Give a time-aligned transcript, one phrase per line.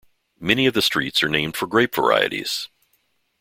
[0.39, 2.69] Many of the streets are named for grape varieties.